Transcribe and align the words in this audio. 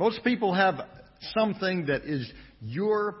Most 0.00 0.24
people 0.24 0.54
have 0.54 0.80
something 1.34 1.84
that 1.88 2.04
is 2.06 2.32
your 2.62 3.16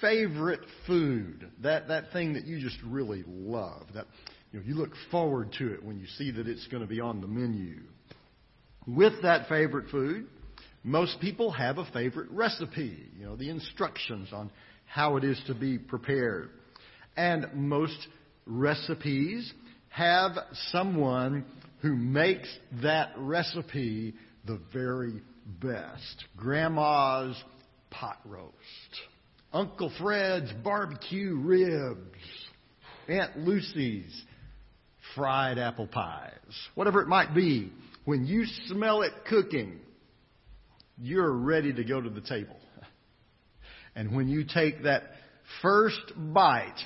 favorite 0.00 0.60
food, 0.86 1.50
that, 1.64 1.88
that 1.88 2.12
thing 2.12 2.34
that 2.34 2.46
you 2.46 2.60
just 2.60 2.76
really 2.86 3.24
love, 3.26 3.82
that 3.92 4.06
you, 4.52 4.60
know, 4.60 4.64
you 4.64 4.74
look 4.76 4.92
forward 5.10 5.52
to 5.58 5.74
it 5.74 5.82
when 5.82 5.98
you 5.98 6.06
see 6.18 6.30
that 6.30 6.46
it's 6.46 6.64
going 6.68 6.80
to 6.80 6.88
be 6.88 7.00
on 7.00 7.20
the 7.20 7.26
menu. 7.26 7.80
With 8.86 9.20
that 9.22 9.48
favorite 9.48 9.90
food, 9.90 10.28
most 10.84 11.18
people 11.20 11.50
have 11.50 11.78
a 11.78 11.90
favorite 11.92 12.30
recipe, 12.30 13.04
you 13.18 13.24
know, 13.24 13.34
the 13.34 13.50
instructions 13.50 14.28
on 14.32 14.52
how 14.86 15.16
it 15.16 15.24
is 15.24 15.42
to 15.48 15.54
be 15.54 15.76
prepared. 15.76 16.50
And 17.16 17.48
most 17.52 17.98
recipes 18.46 19.52
have 19.88 20.38
someone 20.70 21.44
who 21.80 21.96
makes 21.96 22.48
that 22.80 23.10
recipe 23.16 24.14
the 24.46 24.60
very 24.72 25.20
best. 25.60 26.24
Grandma's 26.36 27.36
pot 27.90 28.18
roast. 28.24 28.52
Uncle 29.52 29.92
Fred's 30.00 30.52
barbecue 30.64 31.36
ribs. 31.36 32.18
Aunt 33.08 33.38
Lucy's 33.38 34.24
fried 35.14 35.58
apple 35.58 35.86
pies. 35.86 36.32
Whatever 36.74 37.02
it 37.02 37.08
might 37.08 37.34
be, 37.34 37.72
when 38.04 38.24
you 38.24 38.44
smell 38.66 39.02
it 39.02 39.12
cooking, 39.28 39.78
you're 40.98 41.32
ready 41.32 41.72
to 41.72 41.84
go 41.84 42.00
to 42.00 42.10
the 42.10 42.20
table. 42.20 42.56
And 43.94 44.16
when 44.16 44.28
you 44.28 44.44
take 44.44 44.84
that 44.84 45.02
first 45.60 46.12
bite, 46.16 46.80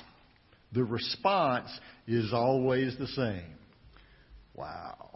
the 0.73 0.83
response 0.83 1.69
is 2.07 2.33
always 2.33 2.97
the 2.97 3.07
same. 3.07 3.55
Wow, 4.53 5.11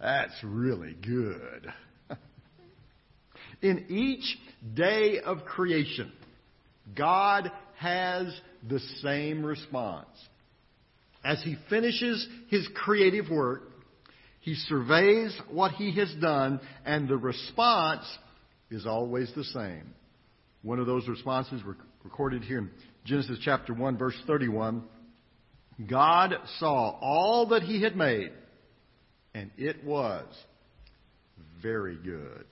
that's 0.00 0.34
really 0.42 0.94
good. 0.94 1.72
In 3.60 3.86
each 3.88 4.38
day 4.74 5.18
of 5.24 5.44
creation, 5.44 6.12
God 6.96 7.50
has 7.76 8.26
the 8.68 8.80
same 9.02 9.44
response. 9.44 10.08
As 11.24 11.42
he 11.42 11.56
finishes 11.68 12.26
his 12.48 12.68
creative 12.74 13.28
work, 13.30 13.62
he 14.40 14.54
surveys 14.54 15.36
what 15.50 15.72
he 15.72 15.94
has 15.96 16.14
done, 16.20 16.60
and 16.84 17.08
the 17.08 17.16
response 17.16 18.04
is 18.70 18.86
always 18.86 19.30
the 19.34 19.44
same. 19.44 19.94
One 20.62 20.78
of 20.78 20.86
those 20.86 21.06
responses 21.08 21.62
recorded 22.04 22.44
here 22.44 22.58
in 22.58 22.70
Genesis 23.04 23.38
chapter 23.42 23.74
1, 23.74 23.98
verse 23.98 24.14
31. 24.26 24.84
God 25.88 26.34
saw 26.58 26.98
all 27.00 27.46
that 27.48 27.62
he 27.62 27.82
had 27.82 27.96
made, 27.96 28.32
and 29.34 29.50
it 29.56 29.84
was 29.84 30.26
very 31.62 31.96
good. 31.96 32.46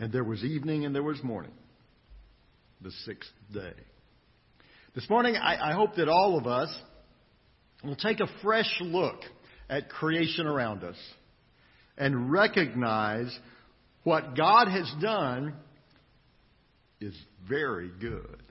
And 0.00 0.10
there 0.10 0.24
was 0.24 0.42
evening 0.42 0.86
and 0.86 0.94
there 0.94 1.02
was 1.02 1.22
morning, 1.22 1.52
the 2.80 2.90
sixth 3.04 3.30
day. 3.52 3.74
This 4.94 5.08
morning, 5.10 5.36
I, 5.36 5.70
I 5.70 5.72
hope 5.74 5.96
that 5.96 6.08
all 6.08 6.38
of 6.38 6.46
us 6.46 6.74
will 7.84 7.96
take 7.96 8.20
a 8.20 8.26
fresh 8.42 8.78
look 8.80 9.20
at 9.68 9.90
creation 9.90 10.46
around 10.46 10.84
us 10.84 10.96
and 11.98 12.32
recognize 12.32 13.38
what 14.02 14.34
God 14.34 14.68
has 14.68 14.90
done 15.02 15.52
is 16.98 17.14
very 17.46 17.90
good. 18.00 18.42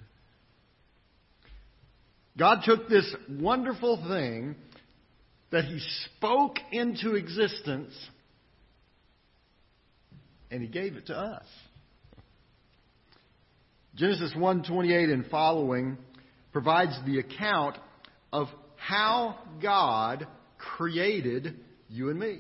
God 2.38 2.59
took 2.63 2.88
this 2.88 3.11
wonderful 3.28 3.97
thing 4.08 4.56
that 5.52 5.66
He 5.66 5.80
spoke 6.06 6.58
into 6.72 7.16
existence 7.16 7.94
and 10.52 10.61
He 10.61 10.67
gave 10.67 10.95
it 10.95 11.08
to 11.08 11.16
us. 11.16 11.45
Genesis 13.95 14.33
1:28 14.36 15.11
and 15.11 15.25
following 15.28 15.97
provides 16.52 16.97
the 17.06 17.19
account 17.19 17.78
of 18.31 18.47
how 18.75 19.38
God 19.62 20.28
created 20.57 21.56
you 21.90 22.09
and 22.09 22.19
me. 22.19 22.40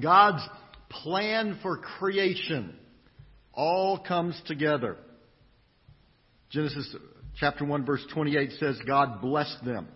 God's 0.00 0.46
plan 0.90 1.58
for 1.62 1.78
creation 1.78 2.74
all 3.52 3.98
comes 3.98 4.40
together. 4.46 4.96
Genesis 6.50 6.94
chapter 7.38 7.64
1 7.64 7.84
verse 7.84 8.04
28 8.12 8.52
says, 8.58 8.78
God 8.86 9.20
blessed 9.20 9.64
them 9.64 9.88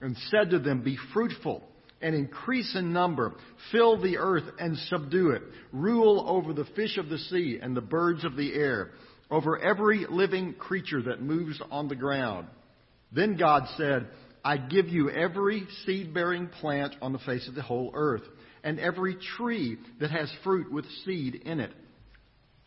and 0.00 0.16
said 0.30 0.50
to 0.50 0.58
them, 0.58 0.82
Be 0.82 0.96
fruitful 1.12 1.62
and 2.00 2.14
increase 2.14 2.74
in 2.74 2.92
number, 2.92 3.34
fill 3.72 4.00
the 4.00 4.18
earth 4.18 4.44
and 4.58 4.76
subdue 4.88 5.30
it, 5.30 5.42
rule 5.72 6.24
over 6.26 6.52
the 6.52 6.68
fish 6.76 6.96
of 6.96 7.08
the 7.08 7.18
sea 7.18 7.58
and 7.60 7.76
the 7.76 7.80
birds 7.80 8.24
of 8.24 8.36
the 8.36 8.54
air, 8.54 8.90
over 9.30 9.58
every 9.58 10.06
living 10.08 10.54
creature 10.54 11.02
that 11.02 11.22
moves 11.22 11.60
on 11.70 11.88
the 11.88 11.96
ground. 11.96 12.46
Then 13.12 13.36
God 13.36 13.64
said, 13.76 14.08
I 14.44 14.56
give 14.56 14.88
you 14.88 15.10
every 15.10 15.66
seed 15.84 16.14
bearing 16.14 16.48
plant 16.48 16.94
on 17.02 17.12
the 17.12 17.18
face 17.18 17.48
of 17.48 17.54
the 17.54 17.62
whole 17.62 17.90
earth, 17.94 18.22
and 18.62 18.78
every 18.78 19.16
tree 19.36 19.78
that 20.00 20.10
has 20.10 20.32
fruit 20.44 20.72
with 20.72 20.84
seed 21.04 21.34
in 21.34 21.60
it. 21.60 21.72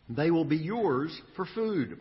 They 0.09 0.29
will 0.29 0.45
be 0.45 0.57
yours 0.57 1.17
for 1.35 1.45
food 1.55 1.97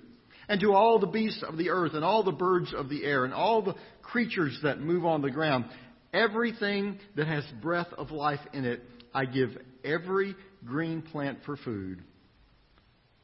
and 0.50 0.60
to 0.60 0.74
all 0.74 0.98
the 0.98 1.06
beasts 1.06 1.44
of 1.46 1.56
the 1.56 1.70
earth, 1.70 1.94
and 1.94 2.04
all 2.04 2.24
the 2.24 2.32
birds 2.32 2.74
of 2.74 2.88
the 2.88 3.04
air, 3.04 3.24
and 3.24 3.32
all 3.32 3.62
the 3.62 3.76
creatures 4.02 4.58
that 4.64 4.80
move 4.80 5.04
on 5.04 5.22
the 5.22 5.30
ground, 5.30 5.64
everything 6.12 6.98
that 7.16 7.26
has 7.26 7.44
breath 7.62 7.92
of 7.96 8.10
life 8.10 8.40
in 8.52 8.64
it, 8.64 8.82
I 9.14 9.24
give 9.24 9.50
every 9.84 10.34
green 10.64 11.02
plant 11.02 11.38
for 11.44 11.56
food. 11.56 12.02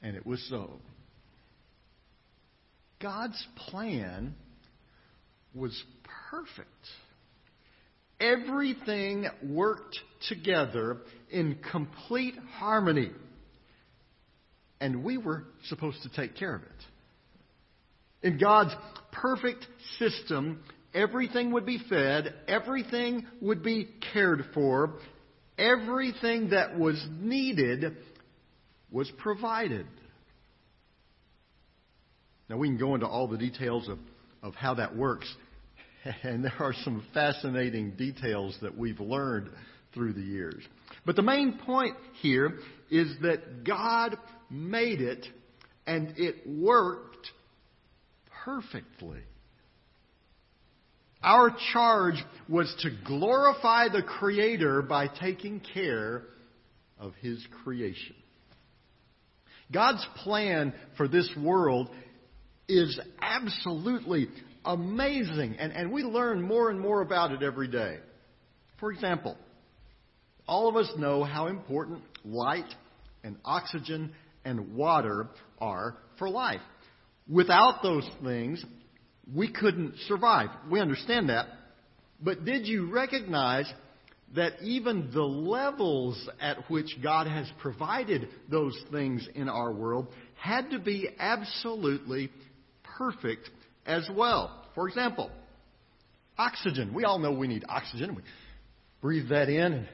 And 0.03 0.17
it 0.17 0.27
was 0.27 0.45
so. 0.49 0.81
God's 3.01 3.47
plan 3.69 4.35
was 5.55 5.83
perfect. 6.31 6.69
Everything 8.21 9.27
worked 9.43 9.99
together 10.29 10.99
in 11.31 11.59
complete 11.71 12.35
harmony. 12.59 13.11
And 14.81 15.05
we 15.05 15.19
were 15.19 15.45
supposed 15.69 16.03
to 16.03 16.09
take 16.09 16.37
care 16.37 16.55
of 16.55 16.63
it. 16.63 16.69
In 18.27 18.39
God's 18.39 18.75
perfect 19.13 19.67
system, 19.99 20.63
everything 20.97 21.53
would 21.53 21.67
be 21.67 21.79
fed, 21.89 22.35
everything 22.49 23.27
would 23.43 23.63
be 23.63 23.89
cared 24.13 24.47
for, 24.55 24.95
everything 25.59 26.51
that 26.51 26.77
was 26.77 27.07
needed 27.21 27.97
was 28.91 29.11
provided. 29.19 29.87
Now, 32.49 32.57
we 32.57 32.69
can 32.69 32.79
go 32.79 32.95
into 32.95 33.07
all 33.07 33.29
the 33.29 33.37
details 33.37 33.89
of, 33.89 33.99
of 34.43 34.55
how 34.55 34.75
that 34.75 34.97
works, 34.97 35.33
and 36.23 36.43
there 36.43 36.55
are 36.61 36.75
some 36.85 37.05
fascinating 37.13 37.93
details 37.93 38.57
that 38.63 38.77
we've 38.77 39.01
learned 39.01 39.51
through 39.93 40.15
the 40.15 40.23
years. 40.23 40.63
But 41.05 41.17
the 41.17 41.23
main 41.23 41.59
point 41.59 41.97
here 42.23 42.59
is 42.91 43.09
that 43.23 43.65
God 43.65 44.17
made 44.49 45.01
it, 45.01 45.27
and 45.87 46.15
it 46.17 46.47
worked 46.47 47.29
perfectly. 48.45 49.21
Our 51.27 51.51
charge 51.73 52.25
was 52.49 52.73
to 52.83 52.91
glorify 53.05 53.89
the 53.89 54.03
Creator 54.03 54.83
by 54.83 55.09
taking 55.09 55.61
care 55.75 56.23
of 57.01 57.15
His 57.21 57.45
creation. 57.65 58.15
God's 59.73 60.07
plan 60.23 60.73
for 60.97 61.09
this 61.09 61.29
world 61.43 61.91
is 62.69 63.01
absolutely 63.21 64.29
amazing, 64.65 65.57
and, 65.59 65.73
and 65.73 65.91
we 65.91 66.05
learn 66.05 66.41
more 66.41 66.71
and 66.71 66.79
more 66.79 67.01
about 67.01 67.33
it 67.33 67.43
every 67.43 67.67
day. 67.67 67.99
For 68.79 68.93
example, 68.93 69.37
all 70.47 70.69
of 70.69 70.77
us 70.77 70.93
know 70.97 71.25
how 71.25 71.49
important 71.49 72.03
light 72.25 72.73
and 73.25 73.37
oxygen 73.45 74.13
and 74.45 74.77
water 74.77 75.27
are 75.59 75.97
for 76.21 76.31
life. 76.31 76.61
Without 77.29 77.83
those 77.83 78.09
things, 78.23 78.65
we 79.35 79.53
couldn't 79.53 79.95
survive. 80.07 80.51
We 80.71 80.81
understand 80.81 81.29
that. 81.31 81.47
But 82.21 82.45
did 82.45 82.67
you 82.67 82.91
recognize 82.91 83.71
that 84.35 84.55
even 84.63 85.11
the 85.13 85.23
levels 85.23 86.29
at 86.41 86.71
which 86.71 86.97
God 87.03 87.27
has 87.27 87.51
provided 87.61 88.29
those 88.51 88.77
things 88.91 89.29
in 89.35 89.49
our 89.49 89.73
world 89.73 90.09
had 90.41 90.71
to 90.71 90.79
be 90.79 91.09
absolutely 91.19 92.31
perfect 92.99 93.51
as 93.85 94.09
well? 94.15 94.65
For 94.75 94.89
example, 94.89 95.31
oxygen. 96.39 96.95
We 96.95 97.05
all 97.05 97.19
know 97.19 97.33
we 97.33 97.49
need 97.49 97.65
oxygen. 97.69 98.15
We 98.15 98.23
breathe 99.01 99.29
that 99.31 99.49
in 99.49 99.73
and 99.73 99.89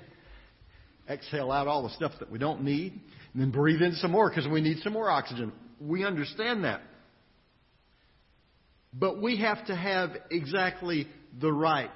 exhale 1.08 1.50
out 1.50 1.66
all 1.66 1.82
the 1.82 1.90
stuff 1.90 2.12
that 2.20 2.30
we 2.30 2.38
don't 2.38 2.62
need, 2.62 2.92
and 3.32 3.42
then 3.42 3.50
breathe 3.50 3.82
in 3.82 3.94
some 3.94 4.12
more 4.12 4.28
because 4.28 4.48
we 4.48 4.60
need 4.60 4.78
some 4.78 4.92
more 4.92 5.10
oxygen. 5.10 5.52
We 5.80 6.04
understand 6.04 6.64
that. 6.64 6.80
But 8.92 9.20
we 9.22 9.38
have 9.38 9.66
to 9.66 9.76
have 9.76 10.10
exactly 10.30 11.08
the 11.40 11.52
right 11.52 11.90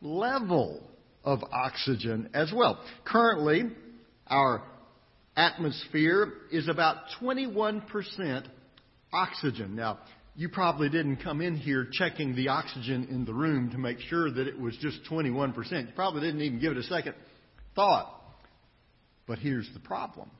level 0.00 0.82
of 1.24 1.42
oxygen 1.52 2.28
as 2.34 2.52
well. 2.54 2.82
Currently, 3.04 3.70
our 4.26 4.62
atmosphere 5.36 6.32
is 6.50 6.68
about 6.68 6.96
21% 7.20 8.46
oxygen. 9.12 9.76
Now, 9.76 10.00
you 10.34 10.48
probably 10.48 10.88
didn't 10.88 11.16
come 11.16 11.40
in 11.40 11.56
here 11.56 11.86
checking 11.92 12.34
the 12.34 12.48
oxygen 12.48 13.08
in 13.10 13.24
the 13.24 13.34
room 13.34 13.70
to 13.70 13.78
make 13.78 13.98
sure 14.00 14.30
that 14.30 14.46
it 14.46 14.58
was 14.58 14.76
just 14.78 14.98
21%. 15.10 15.54
You 15.70 15.92
probably 15.94 16.22
didn't 16.22 16.40
even 16.40 16.58
give 16.58 16.72
it 16.72 16.78
a 16.78 16.82
second 16.84 17.14
thought. 17.74 18.18
But 19.26 19.38
here's 19.38 19.68
the 19.74 19.80
problem. 19.80 20.30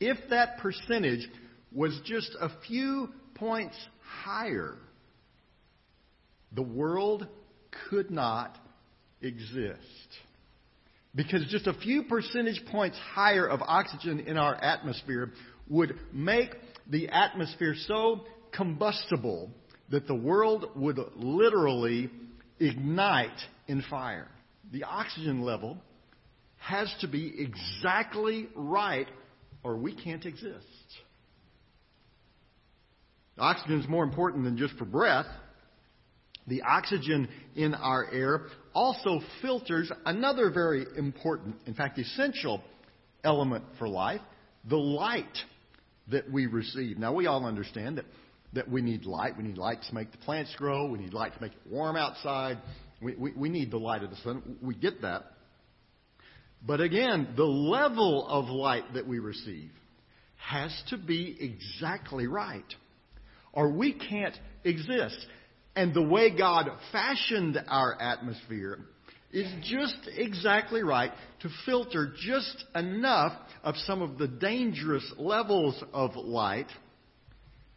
If 0.00 0.16
that 0.30 0.58
percentage 0.58 1.28
was 1.72 1.98
just 2.04 2.30
a 2.40 2.50
few 2.66 3.08
points 3.34 3.76
higher, 4.00 4.76
the 6.52 6.62
world 6.62 7.26
could 7.88 8.10
not 8.10 8.56
exist. 9.20 9.78
Because 11.14 11.44
just 11.50 11.66
a 11.66 11.74
few 11.74 12.04
percentage 12.04 12.62
points 12.70 12.98
higher 12.98 13.46
of 13.46 13.60
oxygen 13.62 14.20
in 14.20 14.36
our 14.36 14.54
atmosphere 14.54 15.32
would 15.68 15.98
make 16.12 16.54
the 16.88 17.08
atmosphere 17.08 17.74
so 17.86 18.24
combustible 18.52 19.50
that 19.90 20.06
the 20.06 20.14
world 20.14 20.70
would 20.76 20.98
literally 21.16 22.10
ignite 22.60 23.30
in 23.66 23.82
fire. 23.88 24.28
The 24.72 24.84
oxygen 24.84 25.42
level 25.42 25.78
has 26.58 26.92
to 27.00 27.08
be 27.08 27.34
exactly 27.38 28.48
right 28.54 29.08
or 29.62 29.76
we 29.76 29.94
can't 29.94 30.24
exist. 30.26 30.64
Oxygen 33.38 33.80
is 33.80 33.88
more 33.88 34.02
important 34.02 34.44
than 34.44 34.56
just 34.56 34.74
for 34.74 34.84
breath. 34.84 35.26
The 36.48 36.62
oxygen 36.62 37.28
in 37.54 37.74
our 37.74 38.10
air 38.10 38.46
also 38.74 39.20
filters 39.42 39.90
another 40.04 40.50
very 40.50 40.86
important, 40.96 41.56
in 41.66 41.74
fact, 41.74 41.98
essential 41.98 42.62
element 43.24 43.64
for 43.78 43.88
life 43.88 44.20
the 44.68 44.76
light 44.76 45.38
that 46.08 46.30
we 46.30 46.46
receive. 46.46 46.98
Now, 46.98 47.12
we 47.12 47.26
all 47.26 47.44
understand 47.44 47.98
that, 47.98 48.04
that 48.54 48.70
we 48.70 48.82
need 48.82 49.04
light. 49.04 49.36
We 49.36 49.44
need 49.44 49.58
light 49.58 49.78
to 49.88 49.94
make 49.94 50.10
the 50.10 50.18
plants 50.18 50.54
grow, 50.56 50.86
we 50.86 50.98
need 50.98 51.14
light 51.14 51.34
to 51.34 51.40
make 51.40 51.52
it 51.52 51.70
warm 51.70 51.96
outside. 51.96 52.58
We, 53.00 53.14
we, 53.14 53.32
we 53.32 53.48
need 53.48 53.70
the 53.70 53.78
light 53.78 54.02
of 54.02 54.10
the 54.10 54.16
sun. 54.16 54.56
We 54.60 54.74
get 54.74 55.02
that. 55.02 55.24
But 56.66 56.80
again, 56.80 57.28
the 57.36 57.44
level 57.44 58.26
of 58.26 58.46
light 58.46 58.94
that 58.94 59.06
we 59.06 59.20
receive 59.20 59.70
has 60.36 60.72
to 60.90 60.98
be 60.98 61.36
exactly 61.38 62.26
right, 62.26 62.64
or 63.52 63.70
we 63.70 63.92
can't 63.92 64.36
exist. 64.64 65.24
And 65.78 65.94
the 65.94 66.02
way 66.02 66.36
God 66.36 66.68
fashioned 66.90 67.56
our 67.68 67.96
atmosphere 68.02 68.80
is 69.30 69.46
just 69.62 69.96
exactly 70.16 70.82
right 70.82 71.12
to 71.42 71.48
filter 71.64 72.12
just 72.20 72.64
enough 72.74 73.32
of 73.62 73.76
some 73.76 74.02
of 74.02 74.18
the 74.18 74.26
dangerous 74.26 75.08
levels 75.18 75.80
of 75.92 76.16
light 76.16 76.66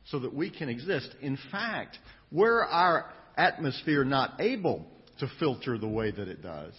so 0.06 0.18
that 0.18 0.33
we 0.33 0.50
can 0.50 0.68
exist. 0.68 1.13
In 1.21 1.38
fact, 1.51 2.00
were 2.31 2.65
our 2.65 3.06
atmosphere 3.38 4.03
not 4.03 4.42
able 4.42 4.83
to 5.19 5.27
filter 5.39 5.77
the 5.77 5.88
way 5.88 6.09
that 6.09 6.27
it 6.27 6.42
does, 6.42 6.74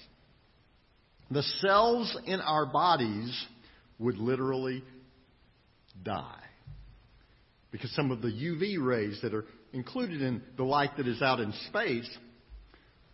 the 1.30 1.44
cells 1.60 2.19
in 2.26 2.40
our 2.40 2.66
bodies 2.66 3.46
would 4.00 4.19
literally 4.19 4.82
die. 6.02 6.42
Because 7.70 7.94
some 7.94 8.10
of 8.10 8.22
the 8.22 8.28
UV 8.28 8.84
rays 8.84 9.20
that 9.22 9.32
are 9.32 9.44
included 9.72 10.22
in 10.22 10.42
the 10.56 10.64
light 10.64 10.96
that 10.96 11.08
is 11.08 11.22
out 11.22 11.40
in 11.40 11.52
space 11.69 12.08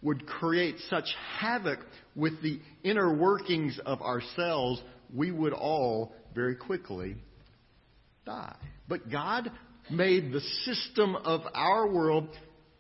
would 0.02 0.26
create 0.26 0.76
such 0.88 1.06
havoc 1.38 1.80
with 2.14 2.40
the 2.42 2.60
inner 2.84 3.12
workings 3.12 3.78
of 3.84 4.00
our 4.02 4.20
cells, 4.36 4.80
we 5.14 5.30
would 5.30 5.52
all 5.52 6.12
very 6.34 6.54
quickly 6.54 7.16
die. 8.24 8.56
But 8.88 9.10
God 9.10 9.50
made 9.90 10.32
the 10.32 10.40
system 10.64 11.16
of 11.16 11.42
our 11.54 11.88
world 11.88 12.28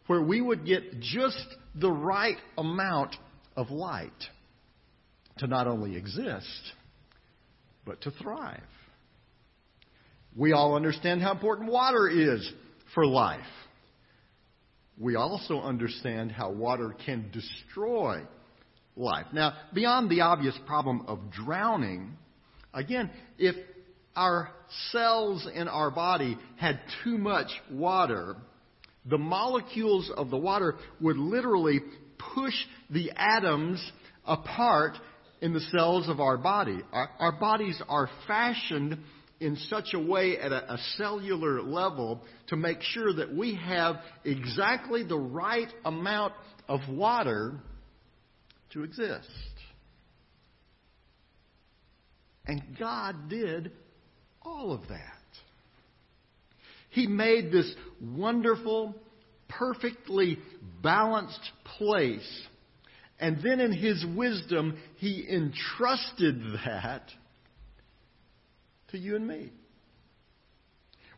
where 0.06 0.22
we 0.22 0.40
would 0.40 0.64
get 0.64 1.00
just 1.00 1.44
the 1.74 1.90
right 1.90 2.36
amount 2.56 3.16
of 3.56 3.70
light 3.70 4.12
to 5.38 5.46
not 5.46 5.66
only 5.66 5.96
exist, 5.96 6.72
but 7.84 8.00
to 8.02 8.10
thrive. 8.10 8.60
We 10.36 10.52
all 10.52 10.76
understand 10.76 11.22
how 11.22 11.32
important 11.32 11.70
water 11.70 12.08
is 12.08 12.50
for 12.94 13.06
life. 13.06 13.40
We 15.00 15.16
also 15.16 15.60
understand 15.60 16.32
how 16.32 16.50
water 16.50 16.94
can 17.04 17.30
destroy 17.32 18.22
life. 18.96 19.26
Now, 19.32 19.54
beyond 19.72 20.10
the 20.10 20.22
obvious 20.22 20.58
problem 20.66 21.04
of 21.06 21.30
drowning, 21.30 22.16
again, 22.74 23.10
if 23.38 23.54
our 24.16 24.50
cells 24.90 25.46
in 25.54 25.68
our 25.68 25.90
body 25.90 26.36
had 26.56 26.80
too 27.04 27.16
much 27.16 27.48
water, 27.70 28.36
the 29.06 29.18
molecules 29.18 30.10
of 30.16 30.30
the 30.30 30.36
water 30.36 30.74
would 31.00 31.16
literally 31.16 31.80
push 32.34 32.54
the 32.90 33.12
atoms 33.14 33.92
apart 34.24 34.94
in 35.40 35.52
the 35.52 35.60
cells 35.60 36.08
of 36.08 36.18
our 36.18 36.36
body. 36.36 36.80
Our, 36.92 37.10
our 37.20 37.32
bodies 37.32 37.80
are 37.88 38.10
fashioned 38.26 38.98
in 39.40 39.56
such 39.68 39.94
a 39.94 39.98
way 39.98 40.38
at 40.38 40.52
a, 40.52 40.74
a, 40.74 40.78
cellular 40.96 41.62
level 41.62 42.22
to 42.48 42.56
make 42.56 42.82
sure 42.82 43.12
that 43.12 43.32
we 43.34 43.54
have 43.54 43.96
exactly 44.24 45.04
the 45.04 45.18
right 45.18 45.68
amount 45.84 46.32
of 46.68 46.80
water 46.88 47.54
to 48.72 48.82
exist. 48.82 49.28
And 52.46 52.76
God 52.78 53.28
did 53.28 53.72
all 54.42 54.72
of 54.72 54.88
that. 54.88 55.14
He 56.90 57.06
made 57.06 57.52
this 57.52 57.72
wonderful, 58.00 58.94
perfectly 59.48 60.38
balanced 60.82 61.50
place 61.76 62.46
and 63.20 63.38
then 63.42 63.60
in 63.60 63.72
his 63.72 64.04
wisdom, 64.16 64.78
he 64.96 65.26
entrusted 65.28 66.40
that 66.64 67.10
to 68.90 68.98
you 68.98 69.16
and 69.16 69.26
me. 69.26 69.50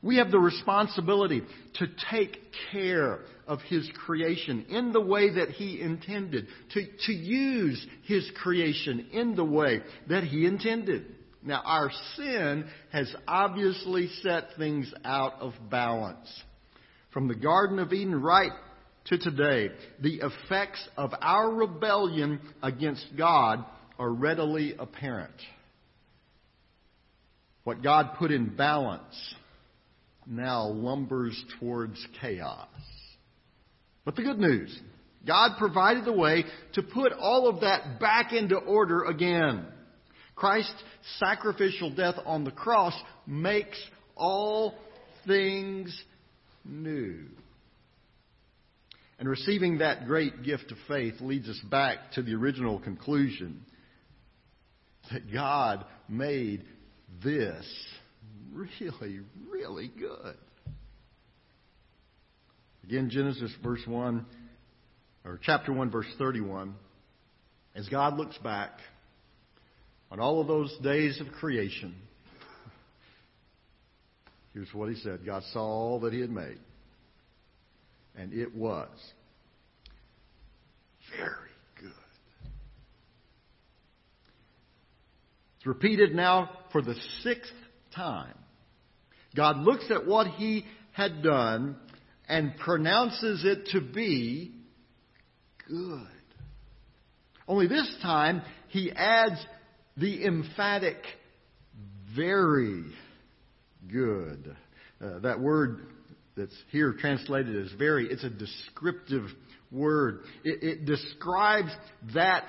We 0.02 0.16
have 0.16 0.30
the 0.30 0.38
responsibility 0.38 1.42
to 1.74 1.86
take 2.10 2.38
care 2.72 3.20
of 3.46 3.60
His 3.62 3.88
creation 4.06 4.66
in 4.70 4.92
the 4.92 5.00
way 5.00 5.34
that 5.34 5.50
He 5.50 5.80
intended, 5.80 6.46
to, 6.72 6.82
to 7.06 7.12
use 7.12 7.86
His 8.04 8.30
creation 8.42 9.08
in 9.12 9.36
the 9.36 9.44
way 9.44 9.82
that 10.08 10.24
He 10.24 10.46
intended. 10.46 11.04
Now, 11.42 11.62
our 11.64 11.90
sin 12.16 12.66
has 12.92 13.14
obviously 13.26 14.08
set 14.22 14.44
things 14.56 14.92
out 15.04 15.34
of 15.40 15.52
balance. 15.70 16.28
From 17.12 17.28
the 17.28 17.34
Garden 17.34 17.78
of 17.78 17.92
Eden 17.92 18.20
right 18.20 18.52
to 19.06 19.18
today, 19.18 19.70
the 20.00 20.22
effects 20.22 20.86
of 20.96 21.12
our 21.20 21.50
rebellion 21.50 22.40
against 22.62 23.04
God 23.18 23.64
are 23.98 24.10
readily 24.10 24.74
apparent. 24.78 25.34
What 27.70 27.84
God 27.84 28.14
put 28.18 28.32
in 28.32 28.56
balance 28.56 29.14
now 30.26 30.66
lumbers 30.66 31.40
towards 31.60 32.04
chaos. 32.20 32.66
But 34.04 34.16
the 34.16 34.24
good 34.24 34.40
news 34.40 34.76
God 35.24 35.52
provided 35.56 36.04
the 36.04 36.12
way 36.12 36.46
to 36.72 36.82
put 36.82 37.12
all 37.12 37.46
of 37.46 37.60
that 37.60 38.00
back 38.00 38.32
into 38.32 38.56
order 38.56 39.04
again. 39.04 39.66
Christ's 40.34 40.82
sacrificial 41.20 41.94
death 41.94 42.16
on 42.26 42.42
the 42.42 42.50
cross 42.50 43.00
makes 43.24 43.80
all 44.16 44.74
things 45.24 45.96
new. 46.64 47.20
And 49.20 49.28
receiving 49.28 49.78
that 49.78 50.08
great 50.08 50.42
gift 50.42 50.72
of 50.72 50.78
faith 50.88 51.20
leads 51.20 51.48
us 51.48 51.60
back 51.70 51.98
to 52.14 52.22
the 52.22 52.34
original 52.34 52.80
conclusion 52.80 53.64
that 55.12 55.32
God 55.32 55.84
made 56.08 56.64
this 57.22 57.66
really, 58.52 59.20
really 59.48 59.90
good. 59.98 60.36
Again, 62.84 63.10
Genesis 63.10 63.52
verse 63.62 63.82
1, 63.86 64.26
or 65.24 65.38
chapter 65.42 65.72
1, 65.72 65.90
verse 65.90 66.06
31. 66.18 66.74
As 67.74 67.88
God 67.88 68.16
looks 68.16 68.36
back 68.38 68.72
on 70.10 70.18
all 70.18 70.40
of 70.40 70.48
those 70.48 70.76
days 70.82 71.20
of 71.20 71.28
creation, 71.34 71.94
here's 74.54 74.72
what 74.74 74.88
he 74.88 74.96
said 74.96 75.20
God 75.24 75.42
saw 75.52 75.62
all 75.62 76.00
that 76.00 76.12
he 76.12 76.20
had 76.20 76.30
made 76.30 76.58
and 78.16 78.32
it 78.32 78.54
was 78.54 78.88
very 81.16 81.28
good. 81.80 81.90
It's 85.60 85.66
repeated 85.66 86.14
now 86.14 86.48
for 86.72 86.80
the 86.80 86.94
sixth 87.20 87.52
time. 87.94 88.32
God 89.36 89.58
looks 89.58 89.90
at 89.90 90.06
what 90.06 90.26
he 90.28 90.64
had 90.92 91.22
done 91.22 91.76
and 92.26 92.56
pronounces 92.56 93.44
it 93.44 93.66
to 93.72 93.82
be 93.82 94.54
good. 95.68 96.06
Only 97.46 97.66
this 97.66 97.94
time, 98.00 98.40
he 98.68 98.90
adds 98.90 99.44
the 99.98 100.24
emphatic 100.24 100.96
very 102.16 102.84
good. 103.86 104.56
Uh, 104.98 105.18
that 105.18 105.40
word 105.40 105.80
that's 106.38 106.56
here 106.70 106.94
translated 106.98 107.66
as 107.66 107.70
very, 107.72 108.06
it's 108.06 108.24
a 108.24 108.30
descriptive 108.30 109.26
word. 109.70 110.20
It, 110.42 110.62
it 110.62 110.84
describes 110.86 111.70
that 112.14 112.44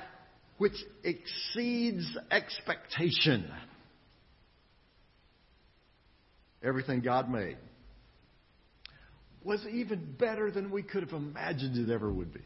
which 0.62 0.78
exceeds 1.04 2.06
expectation. 2.30 3.52
Everything 6.62 7.02
God 7.02 7.32
made 7.32 7.58
was 9.44 9.60
even 9.72 10.16
better 10.20 10.52
than 10.52 10.70
we 10.70 10.84
could 10.84 11.02
have 11.02 11.14
imagined 11.14 11.78
it 11.78 11.92
ever 11.92 12.14
would 12.14 12.32
be. 12.32 12.44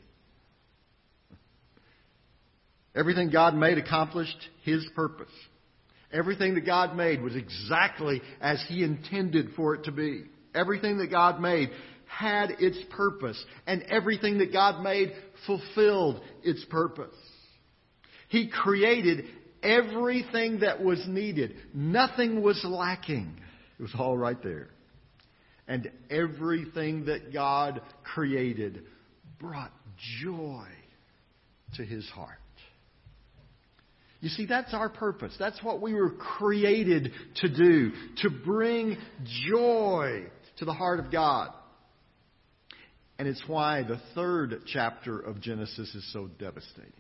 Everything 2.96 3.32
God 3.32 3.54
made 3.54 3.78
accomplished 3.78 4.48
His 4.64 4.88
purpose. 4.96 5.28
Everything 6.10 6.56
that 6.56 6.66
God 6.66 6.96
made 6.96 7.22
was 7.22 7.36
exactly 7.36 8.22
as 8.40 8.64
He 8.70 8.82
intended 8.86 9.50
for 9.58 9.76
it 9.76 9.84
to 9.84 9.92
be. 9.92 10.24
Everything 10.54 11.00
that 11.00 11.12
God 11.12 11.42
made 11.42 11.70
had 12.08 12.52
its 12.60 12.78
purpose, 12.92 13.44
and 13.68 13.84
everything 13.90 14.38
that 14.38 14.54
God 14.54 14.82
made 14.82 15.12
fulfilled 15.46 16.22
its 16.44 16.64
purpose. 16.70 17.14
He 18.30 18.50
created 18.50 19.26
everything 19.62 20.60
that 20.60 20.84
was 20.84 21.04
needed. 21.08 21.56
Nothing 21.74 22.42
was 22.42 22.64
lacking. 22.64 23.40
It 23.80 23.82
was 23.82 23.96
all 23.98 24.18
right 24.18 24.42
there. 24.42 24.70
And 25.68 25.92
everything 26.10 27.06
that 27.06 27.34
God 27.34 27.82
created 28.04 28.84
brought 29.40 29.72
joy 30.22 30.68
to 31.76 31.84
his 31.84 32.08
heart. 32.10 32.38
You 34.22 34.30
see, 34.30 34.46
that's 34.46 34.74
our 34.74 34.90
purpose. 34.90 35.36
That's 35.38 35.62
what 35.64 35.82
we 35.82 35.94
were 35.94 36.12
created 36.12 37.12
to 37.42 37.50
do, 37.50 37.92
to 38.24 38.30
bring 38.30 38.98
joy 39.48 40.24
to 40.58 40.66
the 40.66 40.74
heart 40.74 41.00
of 41.00 41.12
God. 41.12 41.52
And 43.18 43.28
it's 43.28 43.44
why 43.48 43.84
the 43.84 44.02
third 44.14 44.62
chapter 44.66 45.20
of 45.20 45.42
Genesis 45.42 45.94
is 45.94 46.12
so 46.12 46.28
devastating. 46.40 46.92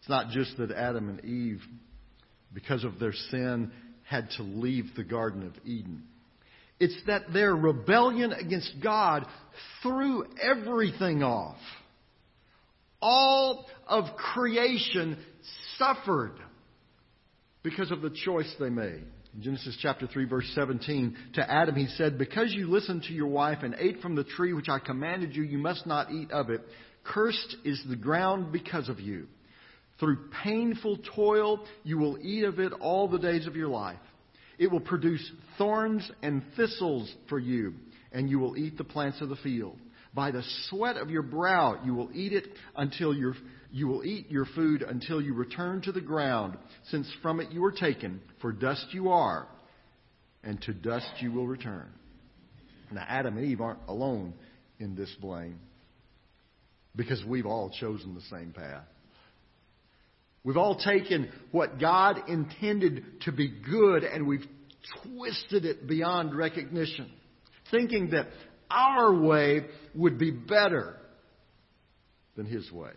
It's 0.00 0.08
not 0.08 0.30
just 0.30 0.56
that 0.56 0.72
Adam 0.72 1.08
and 1.08 1.24
Eve, 1.24 1.62
because 2.52 2.84
of 2.84 2.98
their 2.98 3.12
sin, 3.12 3.70
had 4.02 4.30
to 4.38 4.42
leave 4.42 4.86
the 4.96 5.04
Garden 5.04 5.46
of 5.46 5.52
Eden. 5.64 6.02
It's 6.80 6.98
that 7.06 7.32
their 7.32 7.54
rebellion 7.54 8.32
against 8.32 8.72
God 8.82 9.26
threw 9.82 10.24
everything 10.42 11.22
off. 11.22 11.58
All 13.02 13.66
of 13.86 14.04
creation 14.16 15.18
suffered 15.76 16.32
because 17.62 17.90
of 17.90 18.00
the 18.00 18.10
choice 18.10 18.52
they 18.58 18.70
made. 18.70 19.04
In 19.34 19.42
Genesis 19.42 19.76
chapter 19.80 20.06
3 20.06 20.24
verse 20.24 20.50
17, 20.54 21.16
to 21.34 21.50
Adam 21.50 21.76
he 21.76 21.86
said, 21.88 22.18
Because 22.18 22.52
you 22.52 22.70
listened 22.70 23.04
to 23.04 23.12
your 23.12 23.28
wife 23.28 23.58
and 23.62 23.76
ate 23.78 24.00
from 24.00 24.14
the 24.16 24.24
tree 24.24 24.54
which 24.54 24.70
I 24.70 24.78
commanded 24.78 25.36
you, 25.36 25.42
you 25.42 25.58
must 25.58 25.86
not 25.86 26.10
eat 26.10 26.30
of 26.30 26.48
it. 26.48 26.62
Cursed 27.04 27.56
is 27.64 27.82
the 27.88 27.96
ground 27.96 28.52
because 28.52 28.88
of 28.88 28.98
you. 28.98 29.28
Through 30.00 30.30
painful 30.42 30.98
toil 31.14 31.64
you 31.84 31.98
will 31.98 32.18
eat 32.20 32.44
of 32.44 32.58
it 32.58 32.72
all 32.80 33.06
the 33.06 33.18
days 33.18 33.46
of 33.46 33.54
your 33.54 33.68
life. 33.68 33.98
It 34.58 34.70
will 34.70 34.80
produce 34.80 35.30
thorns 35.56 36.10
and 36.22 36.42
thistles 36.56 37.14
for 37.28 37.38
you, 37.38 37.74
and 38.10 38.28
you 38.28 38.38
will 38.38 38.56
eat 38.56 38.76
the 38.76 38.84
plants 38.84 39.20
of 39.20 39.28
the 39.28 39.36
field. 39.36 39.78
By 40.12 40.32
the 40.32 40.42
sweat 40.68 40.96
of 40.96 41.10
your 41.10 41.22
brow 41.22 41.80
you 41.84 41.94
will 41.94 42.10
eat 42.12 42.32
it 42.32 42.48
until 42.74 43.14
your 43.14 43.34
you 43.72 43.86
will 43.86 44.04
eat 44.04 44.30
your 44.30 44.46
food 44.46 44.82
until 44.82 45.22
you 45.22 45.32
return 45.32 45.80
to 45.82 45.92
the 45.92 46.00
ground, 46.00 46.56
since 46.90 47.08
from 47.22 47.38
it 47.38 47.52
you 47.52 47.60
were 47.60 47.70
taken, 47.70 48.20
for 48.40 48.50
dust 48.50 48.86
you 48.90 49.10
are, 49.10 49.46
and 50.42 50.60
to 50.62 50.72
dust 50.72 51.10
you 51.20 51.30
will 51.30 51.46
return. 51.46 51.88
Now 52.90 53.04
Adam 53.08 53.36
and 53.36 53.46
Eve 53.46 53.60
aren't 53.60 53.86
alone 53.86 54.34
in 54.80 54.96
this 54.96 55.14
blame, 55.20 55.60
because 56.96 57.22
we've 57.24 57.46
all 57.46 57.70
chosen 57.70 58.14
the 58.14 58.22
same 58.22 58.52
path. 58.52 58.86
We've 60.42 60.56
all 60.56 60.76
taken 60.76 61.30
what 61.50 61.78
God 61.78 62.28
intended 62.28 63.22
to 63.22 63.32
be 63.32 63.48
good 63.48 64.04
and 64.04 64.26
we've 64.26 64.46
twisted 65.02 65.64
it 65.64 65.86
beyond 65.86 66.34
recognition, 66.34 67.10
thinking 67.70 68.10
that 68.10 68.28
our 68.70 69.14
way 69.14 69.66
would 69.94 70.18
be 70.18 70.30
better 70.30 70.96
than 72.36 72.46
His 72.46 72.70
way. 72.72 72.90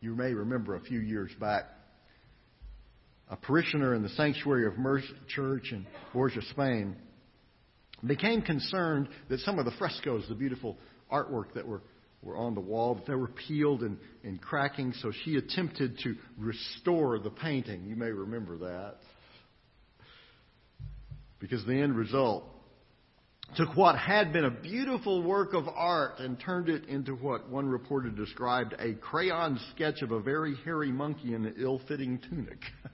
You 0.00 0.14
may 0.14 0.34
remember 0.34 0.74
a 0.74 0.80
few 0.80 0.98
years 0.98 1.30
back, 1.40 1.64
a 3.30 3.36
parishioner 3.36 3.94
in 3.94 4.02
the 4.02 4.08
sanctuary 4.10 4.66
of 4.66 4.76
Mercy 4.76 5.08
Church 5.28 5.72
in 5.72 5.86
Borja, 6.12 6.42
Spain, 6.50 6.96
became 8.04 8.42
concerned 8.42 9.08
that 9.28 9.40
some 9.40 9.58
of 9.58 9.64
the 9.64 9.70
frescoes, 9.78 10.26
the 10.28 10.34
beautiful 10.34 10.76
artwork 11.10 11.54
that 11.54 11.66
were 11.66 11.82
were 12.22 12.36
on 12.36 12.54
the 12.54 12.60
wall, 12.60 12.94
but 12.94 13.06
they 13.06 13.14
were 13.14 13.28
peeled 13.28 13.82
and, 13.82 13.98
and 14.22 14.40
cracking, 14.40 14.94
so 15.02 15.12
she 15.24 15.36
attempted 15.36 15.98
to 16.04 16.14
restore 16.38 17.18
the 17.18 17.30
painting. 17.30 17.84
You 17.84 17.96
may 17.96 18.10
remember 18.10 18.58
that. 18.58 18.96
Because 21.40 21.64
the 21.66 21.74
end 21.74 21.96
result 21.96 22.44
took 23.56 23.76
what 23.76 23.98
had 23.98 24.32
been 24.32 24.44
a 24.44 24.50
beautiful 24.50 25.22
work 25.22 25.52
of 25.52 25.68
art 25.68 26.20
and 26.20 26.40
turned 26.40 26.68
it 26.68 26.86
into 26.86 27.14
what 27.14 27.50
one 27.50 27.66
reporter 27.66 28.08
described 28.08 28.74
a 28.78 28.94
crayon 28.94 29.58
sketch 29.74 30.00
of 30.00 30.12
a 30.12 30.20
very 30.20 30.54
hairy 30.64 30.92
monkey 30.92 31.34
in 31.34 31.44
an 31.44 31.54
ill 31.58 31.80
fitting 31.88 32.20
tunic. 32.30 32.60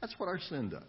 That's 0.00 0.14
what 0.16 0.28
our 0.28 0.38
sin 0.38 0.70
does 0.70 0.82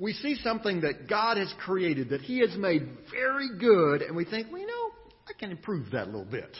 we 0.00 0.14
see 0.14 0.34
something 0.42 0.80
that 0.80 1.08
God 1.08 1.36
has 1.36 1.52
created, 1.62 2.08
that 2.08 2.22
He 2.22 2.40
has 2.40 2.56
made 2.56 2.88
very 3.10 3.50
good, 3.58 4.00
and 4.00 4.16
we 4.16 4.24
think, 4.24 4.50
well, 4.50 4.60
you 4.60 4.66
know, 4.66 4.90
I 5.28 5.38
can 5.38 5.50
improve 5.50 5.90
that 5.92 6.04
a 6.04 6.10
little 6.10 6.24
bit. 6.24 6.56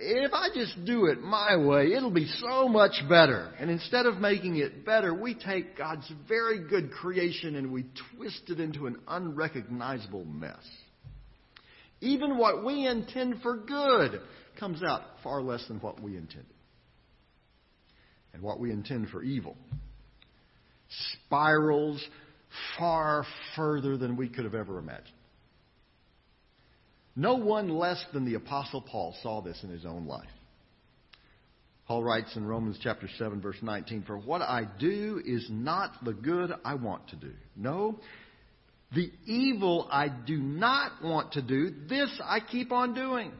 If 0.00 0.32
I 0.32 0.48
just 0.54 0.84
do 0.84 1.06
it 1.06 1.20
my 1.20 1.56
way, 1.56 1.92
it'll 1.92 2.12
be 2.12 2.28
so 2.38 2.68
much 2.68 2.92
better. 3.08 3.50
And 3.58 3.68
instead 3.68 4.06
of 4.06 4.18
making 4.18 4.56
it 4.56 4.84
better, 4.86 5.12
we 5.12 5.34
take 5.34 5.76
God's 5.76 6.08
very 6.28 6.68
good 6.68 6.92
creation 6.92 7.56
and 7.56 7.72
we 7.72 7.86
twist 8.14 8.42
it 8.48 8.60
into 8.60 8.86
an 8.86 8.98
unrecognizable 9.08 10.24
mess. 10.24 10.64
Even 12.00 12.38
what 12.38 12.64
we 12.64 12.86
intend 12.86 13.42
for 13.42 13.56
good 13.56 14.20
comes 14.60 14.84
out 14.84 15.02
far 15.24 15.42
less 15.42 15.66
than 15.66 15.78
what 15.78 16.00
we 16.00 16.16
intended. 16.16 16.46
And 18.32 18.42
what 18.42 18.60
we 18.60 18.70
intend 18.70 19.08
for 19.08 19.24
evil 19.24 19.56
spirals 20.88 22.04
far 22.78 23.24
further 23.56 23.96
than 23.96 24.16
we 24.16 24.28
could 24.28 24.44
have 24.44 24.54
ever 24.54 24.78
imagined. 24.78 25.12
No 27.14 27.34
one 27.34 27.68
less 27.68 28.02
than 28.12 28.24
the 28.24 28.34
Apostle 28.34 28.80
Paul 28.80 29.14
saw 29.22 29.40
this 29.40 29.62
in 29.64 29.70
his 29.70 29.84
own 29.84 30.06
life. 30.06 30.28
Paul 31.86 32.04
writes 32.04 32.36
in 32.36 32.46
Romans 32.46 32.78
chapter 32.80 33.08
7 33.18 33.40
verse 33.40 33.56
19, 33.60 34.04
For 34.04 34.16
what 34.16 34.42
I 34.42 34.68
do 34.78 35.20
is 35.24 35.46
not 35.50 35.92
the 36.04 36.12
good 36.12 36.52
I 36.64 36.74
want 36.74 37.08
to 37.08 37.16
do. 37.16 37.32
No, 37.56 37.98
the 38.94 39.10
evil 39.26 39.88
I 39.90 40.08
do 40.08 40.38
not 40.38 41.02
want 41.02 41.32
to 41.32 41.42
do, 41.42 41.74
this 41.88 42.10
I 42.24 42.40
keep 42.40 42.72
on 42.72 42.94
doing. 42.94 43.32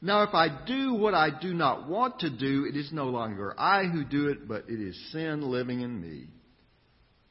Now 0.00 0.22
if 0.22 0.32
I 0.32 0.64
do 0.64 0.94
what 0.94 1.14
I 1.14 1.30
do 1.30 1.52
not 1.52 1.88
want 1.88 2.20
to 2.20 2.30
do, 2.30 2.64
it 2.64 2.76
is 2.76 2.92
no 2.92 3.06
longer 3.06 3.54
I 3.58 3.84
who 3.84 4.04
do 4.04 4.28
it, 4.28 4.46
but 4.46 4.64
it 4.68 4.80
is 4.80 4.96
sin 5.10 5.42
living 5.42 5.80
in 5.80 6.00
me 6.00 6.28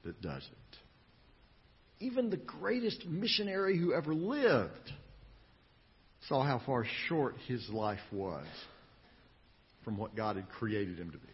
that 0.04 0.22
does 0.22 0.44
it. 0.44 0.78
Even 2.00 2.30
the 2.30 2.38
greatest 2.38 3.06
missionary 3.06 3.78
who 3.78 3.94
ever 3.94 4.14
lived 4.14 4.92
saw 6.28 6.44
how 6.44 6.62
far 6.66 6.86
short 7.08 7.36
his 7.48 7.68
life 7.70 8.00
was 8.12 8.46
from 9.84 9.98
what 9.98 10.16
God 10.16 10.36
had 10.36 10.50
created 10.50 11.00
him 11.00 11.12
to 11.12 11.18
be. 11.18 11.28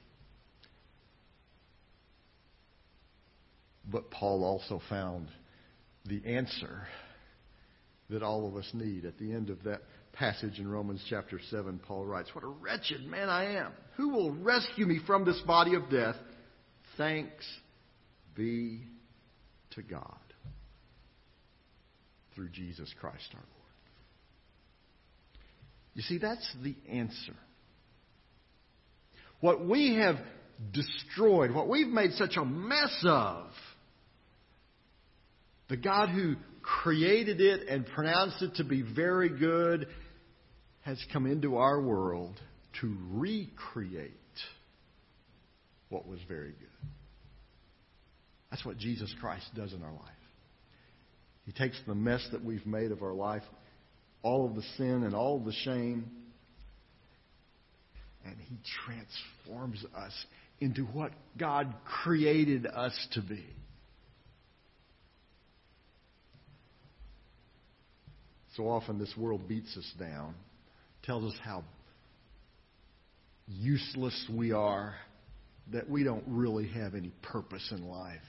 But 3.92 4.12
Paul 4.12 4.44
also 4.44 4.82
found 4.90 5.28
the 6.06 6.24
answer 6.26 6.88
that 8.10 8.24
all 8.24 8.48
of 8.48 8.56
us 8.56 8.70
need. 8.74 9.06
At 9.06 9.18
the 9.18 9.34
end 9.34 9.50
of 9.50 9.64
that 9.64 9.82
passage 10.14 10.60
in 10.60 10.68
Romans 10.68 11.04
chapter 11.10 11.40
7, 11.50 11.80
Paul 11.80 12.06
writes, 12.06 12.30
What 12.34 12.44
a 12.44 12.48
wretched 12.48 13.06
man 13.06 13.30
I 13.30 13.56
am! 13.56 13.72
Who 13.98 14.10
will 14.10 14.32
rescue 14.32 14.86
me 14.86 15.00
from 15.06 15.26
this 15.26 15.40
body 15.42 15.76
of 15.76 15.90
death? 15.90 16.16
Thanks 16.98 17.44
be 18.36 18.84
to 19.72 19.82
God 19.82 20.18
through 22.36 22.50
Jesus 22.50 22.92
Christ 23.00 23.28
our 23.34 23.40
Lord. 23.40 23.50
You 25.94 26.02
see, 26.02 26.18
that's 26.18 26.56
the 26.64 26.76
answer. 26.90 27.36
What 29.40 29.68
we 29.68 29.96
have 29.96 30.16
destroyed, 30.72 31.54
what 31.54 31.68
we've 31.68 31.88
made 31.88 32.14
such 32.14 32.38
a 32.38 32.46
mess 32.46 33.04
of, 33.06 33.48
the 35.70 35.78
God 35.78 36.10
who 36.10 36.36
created 36.62 37.42
it 37.42 37.68
and 37.68 37.86
pronounced 37.86 38.42
it 38.42 38.56
to 38.56 38.64
be 38.64 38.82
very 38.82 39.30
good 39.30 39.88
has 40.82 41.04
come 41.12 41.26
into 41.26 41.58
our 41.58 41.82
world 41.82 42.40
to 42.82 42.98
recreate 43.12 44.12
what 45.90 46.08
was 46.08 46.20
very 46.28 46.52
good. 46.52 46.90
That's 48.54 48.66
what 48.66 48.78
Jesus 48.78 49.12
Christ 49.20 49.48
does 49.56 49.74
in 49.74 49.82
our 49.82 49.92
life. 49.92 50.00
He 51.44 51.52
takes 51.52 51.76
the 51.88 51.96
mess 51.96 52.24
that 52.32 52.46
we've 52.46 52.68
made 52.68 52.92
of 52.92 53.02
our 53.02 53.16
life, 53.16 53.42
all 54.22 54.46
of 54.46 54.54
the 54.54 54.62
sin 54.78 55.02
and 55.06 55.16
all 55.16 55.38
of 55.38 55.46
the 55.46 55.54
shame, 55.64 56.06
and 58.24 58.36
He 58.48 58.56
transforms 58.86 59.84
us 59.98 60.12
into 60.60 60.84
what 60.84 61.14
God 61.36 61.74
created 62.04 62.68
us 62.68 62.96
to 63.14 63.24
be. 63.24 63.44
So 68.56 68.70
often 68.70 69.00
this 69.00 69.16
world 69.18 69.48
beats 69.48 69.76
us 69.76 69.94
down, 70.00 70.36
tells 71.02 71.24
us 71.34 71.40
how 71.44 71.64
useless 73.48 74.30
we 74.32 74.52
are, 74.52 74.94
that 75.72 75.90
we 75.90 76.04
don't 76.04 76.24
really 76.28 76.68
have 76.68 76.94
any 76.94 77.12
purpose 77.24 77.68
in 77.72 77.88
life. 77.88 78.22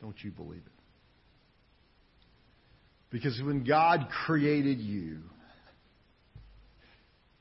Don't 0.00 0.16
you 0.22 0.30
believe 0.30 0.62
it? 0.64 0.72
Because 3.10 3.40
when 3.44 3.64
God 3.64 4.08
created 4.26 4.78
you, 4.78 5.18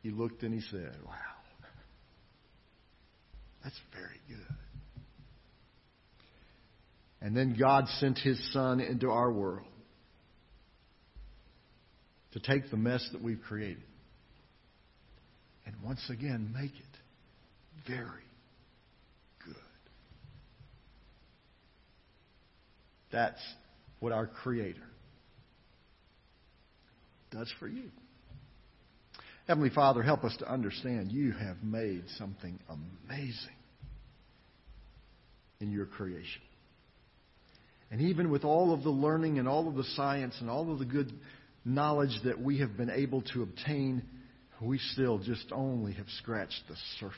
He 0.02 0.12
looked 0.12 0.44
and 0.44 0.54
He 0.54 0.62
said, 0.72 0.96
Wow, 1.06 1.14
that's 3.64 3.80
very 3.94 4.22
good. 4.28 4.56
And 7.22 7.36
then 7.36 7.58
God 7.60 7.88
sent 8.00 8.20
His 8.20 8.40
Son 8.54 8.80
into 8.80 9.10
our 9.10 9.32
world 9.32 9.68
to 12.34 12.40
take 12.40 12.70
the 12.70 12.78
mess 12.78 13.08
that 13.14 13.24
we've 13.24 13.42
created 13.48 13.82
and 15.66 15.76
once 15.84 16.02
again 16.10 16.54
make 16.54 16.72
it 16.72 17.88
very 17.88 18.08
good. 19.46 19.56
That's 23.16 23.42
what 24.02 24.12
our 24.12 24.28
Creator 24.28 24.84
does 27.32 27.52
for 27.60 27.68
you. 27.68 27.90
Heavenly 29.48 29.70
Father, 29.70 30.04
help 30.04 30.26
us 30.26 30.36
to 30.40 30.52
understand 30.52 31.14
you 31.14 31.32
have 31.32 31.64
made 31.64 32.04
something 32.18 32.60
amazing 32.68 33.56
in 35.62 35.72
your 35.72 35.86
creation. 35.86 36.42
And 37.90 38.02
even 38.02 38.30
with 38.30 38.44
all 38.44 38.74
of 38.74 38.84
the 38.84 38.90
learning 38.90 39.40
and 39.40 39.48
all 39.48 39.70
of 39.70 39.76
the 39.76 39.86
science 39.96 40.36
and 40.42 40.50
all 40.50 40.70
of 40.70 40.80
the 40.80 40.86
good 40.86 41.14
knowledge 41.64 42.20
that 42.26 42.42
we 42.42 42.60
have 42.60 42.76
been 42.76 42.90
able 42.90 43.22
to 43.34 43.44
obtain, 43.44 44.04
we 44.62 44.78
still 44.78 45.20
just 45.20 45.54
only 45.54 45.94
have 45.94 46.08
scratched 46.18 46.64
the 46.68 46.76
surface 47.00 47.16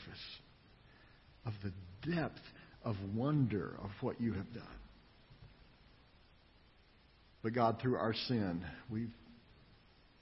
of 1.44 1.54
the 1.64 1.72
depth 2.14 2.38
of 2.84 2.94
wonder 3.16 3.74
of 3.82 3.90
what 4.00 4.20
you 4.20 4.34
have 4.34 4.54
done. 4.54 4.62
But 7.48 7.54
God, 7.54 7.78
through 7.80 7.96
our 7.96 8.12
sin, 8.12 8.62
we've, 8.90 9.08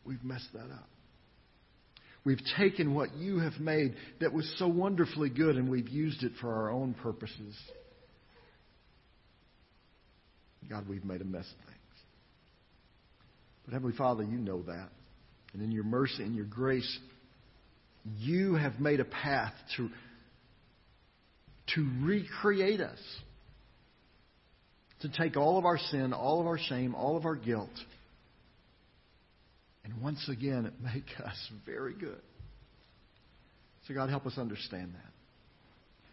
we've 0.05 0.23
messed 0.23 0.47
that 0.53 0.71
up. 0.71 0.89
We've 2.25 2.39
taken 2.57 2.95
what 2.95 3.17
you 3.17 3.41
have 3.41 3.59
made 3.59 3.97
that 4.21 4.33
was 4.33 4.49
so 4.61 4.69
wonderfully 4.69 5.29
good 5.29 5.57
and 5.57 5.69
we've 5.69 5.89
used 5.89 6.23
it 6.23 6.31
for 6.41 6.55
our 6.55 6.71
own 6.71 6.95
purposes. 6.95 7.57
God, 10.71 10.89
we've 10.89 11.05
made 11.05 11.21
a 11.21 11.25
mess 11.25 11.47
of 11.51 11.67
things. 11.67 11.81
But 13.65 13.73
Heavenly 13.73 13.97
Father, 13.97 14.23
you 14.23 14.39
know 14.39 14.63
that. 14.63 14.91
And 15.53 15.63
in 15.63 15.73
your 15.73 15.83
mercy 15.83 16.23
and 16.23 16.37
your 16.37 16.45
grace, 16.45 16.97
you 18.19 18.55
have 18.55 18.79
made 18.79 19.01
a 19.01 19.05
path 19.05 19.53
to, 19.79 19.89
to 21.75 21.91
recreate 22.03 22.81
us. 22.81 23.01
To 25.03 25.09
take 25.11 25.37
all 25.37 25.59
of 25.59 25.65
our 25.65 25.79
sin, 25.79 26.13
all 26.13 26.41
of 26.41 26.47
our 26.47 26.59
shame, 26.59 26.95
all 26.95 27.17
of 27.17 27.27
our 27.27 27.37
guilt, 27.37 27.69
and 29.85 30.01
once 30.01 30.27
again 30.29 30.73
make 30.83 31.05
us 31.25 31.51
very 31.65 31.95
good. 31.95 32.21
So, 33.87 33.95
God, 33.95 34.11
help 34.11 34.27
us 34.27 34.37
understand 34.37 34.95
that. 34.95 35.13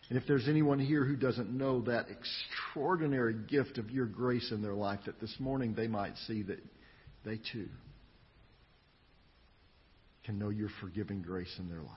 And 0.09 0.21
if 0.21 0.27
there's 0.27 0.47
anyone 0.47 0.79
here 0.79 1.05
who 1.05 1.15
doesn't 1.15 1.49
know 1.49 1.81
that 1.83 2.07
extraordinary 2.09 3.35
gift 3.47 3.77
of 3.77 3.89
your 3.89 4.05
grace 4.05 4.51
in 4.51 4.61
their 4.61 4.73
life, 4.73 4.99
that 5.05 5.19
this 5.19 5.33
morning 5.39 5.73
they 5.73 5.87
might 5.87 6.15
see 6.27 6.43
that 6.43 6.59
they 7.25 7.39
too 7.51 7.69
can 10.23 10.37
know 10.37 10.49
your 10.49 10.69
forgiving 10.81 11.21
grace 11.21 11.53
in 11.57 11.69
their 11.69 11.81
life. 11.81 11.89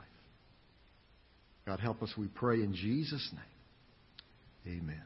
God, 1.66 1.80
help 1.80 2.02
us, 2.02 2.12
we 2.16 2.28
pray 2.28 2.62
in 2.62 2.74
Jesus' 2.74 3.28
name. 3.32 4.78
Amen. 4.78 5.02